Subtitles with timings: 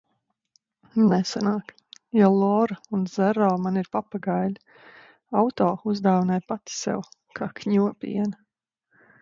[1.09, 1.73] Nesanāk,
[2.19, 4.65] jo Lora un Zero man ir papagaiļi.
[5.43, 7.09] Auto uzdāvināju pati sev,
[7.41, 8.35] kā Kņopiene.